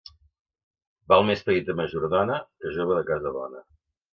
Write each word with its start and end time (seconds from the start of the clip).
Val 1.13 1.27
més 1.27 1.45
petita 1.49 1.77
majordona 1.81 2.39
que 2.65 2.75
jove 2.79 2.99
de 3.01 3.07
casa 3.13 3.35
bona. 3.41 3.63